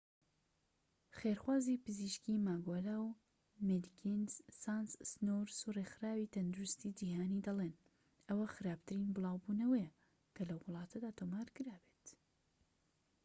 خێرخوازی 1.17 1.81
پزیشکی 1.85 2.43
ماگۆلا 2.45 2.97
و 3.07 3.09
مێدیکینز 3.67 4.31
سانس 4.61 4.91
سنورس 5.11 5.57
و 5.63 5.73
رێکخراوی 5.77 6.31
تەندروستی 6.35 6.95
جیهانی 6.99 7.43
دەڵێن 7.47 7.73
ئەوە 8.27 8.45
خراپترین 8.55 9.09
بڵاوبونەوەیە 9.15 9.89
کە 10.35 10.41
لەو 10.49 10.59
وڵاتەدا 10.65 11.09
تۆمارکرابێت 11.19 12.01